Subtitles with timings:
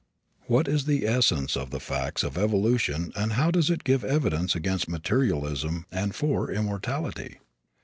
[0.47, 4.55] What is the essence of the facts of evolution and how does it give evidence
[4.55, 7.37] against materialism and for immortality?